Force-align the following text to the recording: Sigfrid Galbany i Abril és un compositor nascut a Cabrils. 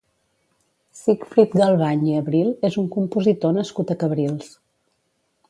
Sigfrid 1.01 1.53
Galbany 1.59 2.01
i 2.07 2.15
Abril 2.21 2.49
és 2.71 2.79
un 2.85 2.89
compositor 2.97 3.55
nascut 3.61 3.95
a 3.95 3.99
Cabrils. 4.07 4.51